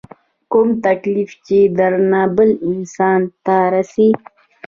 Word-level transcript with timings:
کوم 0.51 0.69
تکليف 0.85 1.29
چې 1.45 1.57
درنه 1.77 2.21
بل 2.35 2.49
انسان 2.69 3.19
ته 3.45 3.55
رسي 3.73 4.09